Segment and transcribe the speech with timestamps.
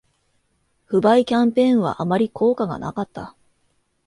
[0.87, 3.35] 不買キャンペーンはあまり効果がなかった